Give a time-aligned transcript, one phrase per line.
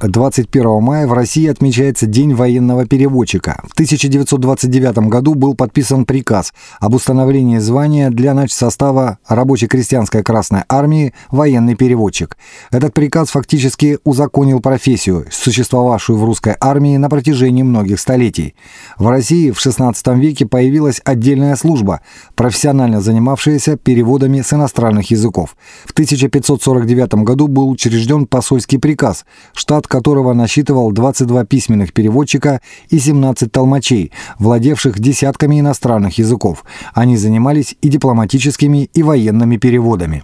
[0.00, 3.62] 21 мая в России отмечается День военного переводчика.
[3.66, 11.76] В 1929 году был подписан приказ об установлении звания для начсостава рабоче-крестьянской Красной Армии «военный
[11.76, 12.36] переводчик».
[12.70, 18.54] Этот приказ фактически узаконил профессию, существовавшую в русской армии на протяжении многих столетий.
[18.98, 22.02] В России в XVI веке появилась отдельная служба,
[22.34, 25.56] профессионально занимавшаяся переводами с иностранных языков.
[25.86, 29.24] В 1549 году был учрежден посольский приказ,
[29.54, 36.64] штат которого насчитывал 22 письменных переводчика и 17 толмачей, владевших десятками иностранных языков.
[36.94, 40.22] Они занимались и дипломатическими, и военными переводами.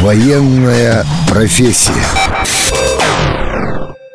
[0.00, 1.92] Военная профессия.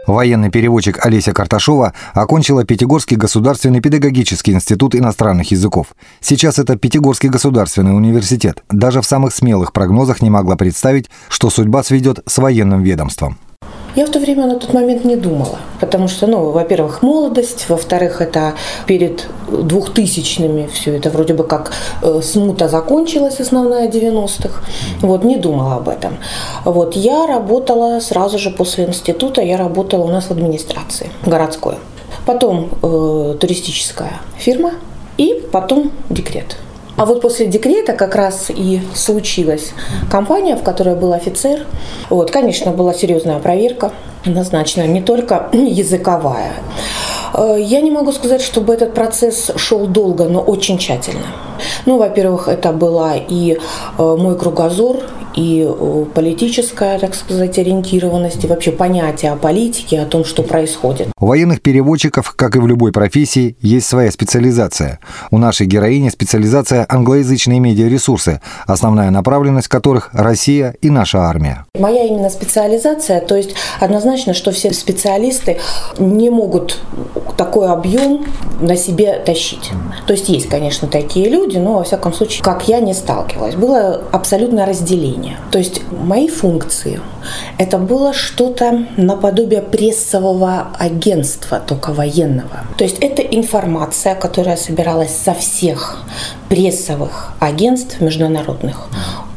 [0.08, 5.88] Военный переводчик Олеся Карташова окончила Пятигорский государственный педагогический институт иностранных языков.
[6.22, 8.64] Сейчас это Пятигорский государственный университет.
[8.70, 13.38] Даже в самых смелых прогнозах не могла представить, что судьба сведет с военным ведомством.
[13.98, 18.22] Я в то время на тот момент не думала, потому что, ну, во-первых, молодость, во-вторых,
[18.22, 18.54] это
[18.86, 21.72] перед двухтысячными все это вроде бы как
[22.04, 24.62] э, смута закончилась, основная 90-х.
[25.02, 26.18] Вот, не думала об этом.
[26.64, 31.78] Вот, я работала сразу же после института, я работала у нас в администрации городской.
[32.28, 34.74] Потом э, туристическая фирма
[35.18, 36.58] и потом декрет.
[36.98, 39.72] А вот после декрета как раз и случилась
[40.12, 41.66] компания, в которой был офицер.
[42.10, 43.92] Вот, конечно, была серьезная проверка,
[44.26, 46.54] однозначно, не только языковая.
[47.36, 51.28] Э, я не могу сказать, чтобы этот процесс шел долго, но очень тщательно.
[51.86, 53.58] Ну, во-первых, это была и
[53.98, 54.98] э, мой кругозор,
[55.38, 61.10] и э, политическая, так сказать, ориентированность, и вообще понятие о политике, о том, что происходит.
[61.20, 65.00] У военных переводчиков, как и в любой профессии, есть своя специализация.
[65.30, 71.66] У нашей героини специализация англоязычные медиаресурсы, основная направленность которых– Россия и наша армия.
[71.78, 75.60] Моя именно специализация, то есть однозначно, что все специалисты
[76.00, 76.80] не могут
[77.38, 78.26] такой объем
[78.60, 79.70] на себе тащить.
[80.08, 83.54] То есть есть, конечно, такие люди, но, во всяком случае, как я не сталкивалась.
[83.54, 85.38] Было абсолютное разделение управления.
[85.52, 87.00] То есть мои функции–
[87.58, 92.66] это было что-то наподобие прессового агентства, только военного.
[92.78, 96.04] То есть это информация, которая собиралась со всех
[96.50, 98.88] прессовых агентств международных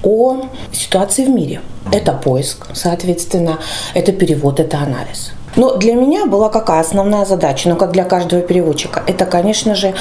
[0.02, 0.42] о
[0.72, 1.60] ситуации в мире.
[1.92, 3.58] Это поиск, соответственно,
[3.94, 5.32] это перевод, это анализ.
[5.56, 9.94] Но для меня была какая основная задача, ну как для каждого переводчика, это, конечно же,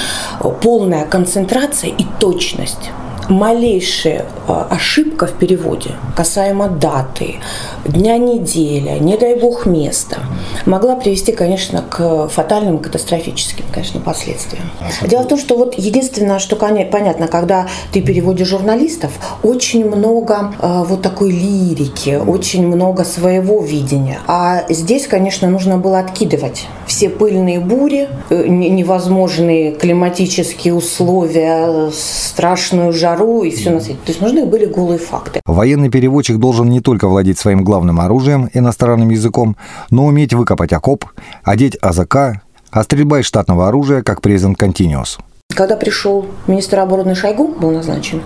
[0.62, 2.90] полная концентрация и точность
[3.30, 7.36] малейшая а, ошибка в переводе касаемо даты,
[7.84, 10.18] дня недели, не дай бог места,
[10.66, 14.64] могла привести, конечно, к фатальным катастрофическим, конечно, последствиям.
[15.02, 20.84] Дело в том, что вот единственное, что понятно, когда ты переводишь журналистов, очень много э,
[20.86, 24.18] вот такой лирики, очень много своего видения.
[24.26, 33.44] А здесь, конечно, нужно было откидывать все пыльные бури, э, невозможные климатические условия, страшную жару
[33.44, 34.00] и все на свете.
[34.04, 35.40] То есть нужны были голые факты.
[35.46, 39.56] Военный переводчик должен не только владеть своим главным оружием, иностранным языком,
[39.90, 41.04] но уметь выкопать окоп,
[41.44, 42.42] одеть АЗК,
[42.72, 45.20] а стрельба из штатного оружия как презент Continuous.
[45.54, 48.20] Когда пришел министр обороны Шойгу, был назначен,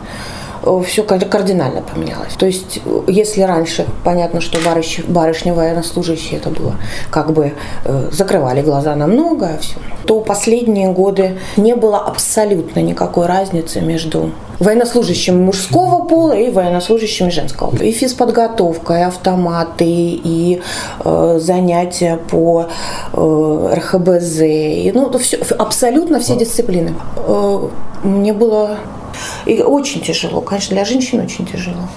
[0.86, 2.34] все кардинально поменялось.
[2.38, 6.74] То есть, э, если раньше, понятно, что барыш, барышня военнослужащие это было,
[7.10, 7.52] как бы
[7.84, 9.76] э, закрывали глаза на многое, все,
[10.06, 14.30] то последние годы не было абсолютно никакой разницы между
[14.60, 17.74] военнослужащим мужского пола и военнослужащим женского.
[17.76, 20.62] И физподготовка, и автоматы, и
[21.04, 22.66] э, занятия по
[23.12, 26.94] э, РХБЗ, и, ну, все, абсолютно все дисциплины.
[27.16, 27.68] Э,
[28.02, 28.78] мне было
[29.46, 31.88] и очень тяжело, конечно, для женщин очень тяжело.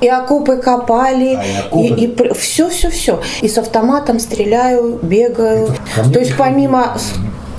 [0.00, 1.38] И окопы копали,
[1.72, 3.20] а, и, и, и все, все, все.
[3.40, 5.70] И с автоматом стреляю, бегаю.
[6.12, 6.98] То есть помимо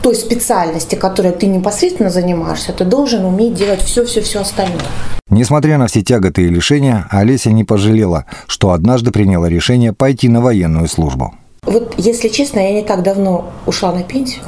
[0.03, 4.79] той специальности, которой ты непосредственно занимаешься, ты должен уметь делать все, все, все остальное.
[5.29, 10.39] Несмотря на все тяготы и лишения, Олеся не пожалела, что однажды приняла решение пойти на
[10.39, 11.33] военную службу.
[11.63, 14.43] Вот, если честно, я не так давно ушла на пенсию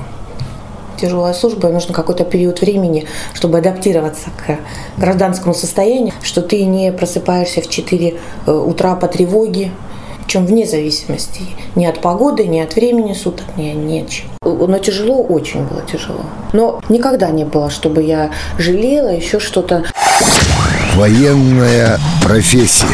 [1.00, 4.60] тяжелая служба, и нужно какой-то период времени, чтобы адаптироваться к
[5.00, 8.14] гражданскому состоянию, что ты не просыпаешься в 4
[8.46, 9.72] э, утра по тревоге,
[10.30, 11.42] причем вне зависимости
[11.76, 14.10] ни от погоды, ни от времени суток, ни, ни от.
[14.44, 16.22] Но тяжело, очень было тяжело.
[16.54, 19.86] Но никогда не было, чтобы я жалела, еще что-то.
[20.96, 22.86] Военная профессия.